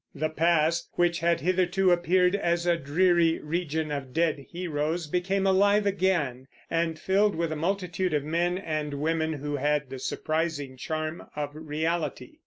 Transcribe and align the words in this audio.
The 0.15 0.29
past, 0.29 0.89
which 0.93 1.19
had 1.19 1.41
hitherto 1.41 1.91
appeared 1.91 2.35
as 2.35 2.65
a 2.65 2.75
dreary 2.75 3.37
region 3.37 3.91
of 3.91 4.13
dead 4.13 4.39
heroes, 4.49 5.05
became 5.05 5.45
alive 5.45 5.85
again, 5.85 6.47
and 6.71 6.97
filled 6.97 7.35
with 7.35 7.51
a 7.51 7.55
multitude 7.55 8.15
of 8.15 8.23
men 8.23 8.57
and 8.57 8.95
women 8.95 9.33
who 9.33 9.57
had 9.57 9.91
the 9.91 9.99
surprising 9.99 10.75
charm 10.75 11.27
of 11.35 11.51
reality. 11.53 12.39